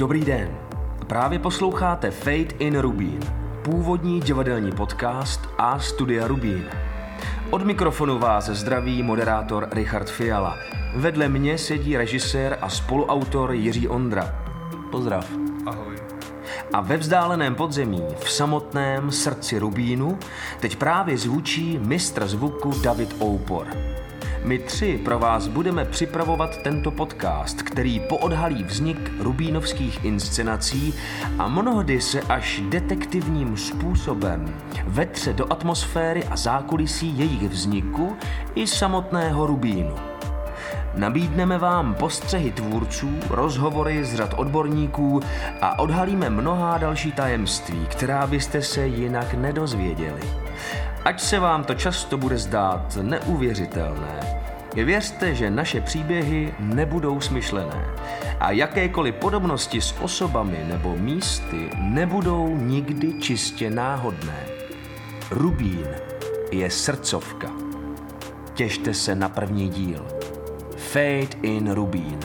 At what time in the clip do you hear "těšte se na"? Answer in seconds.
68.54-69.28